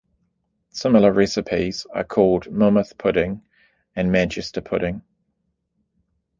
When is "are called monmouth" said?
1.93-2.97